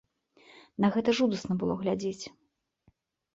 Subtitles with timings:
[0.85, 2.23] На гэта жудасна было глядзець.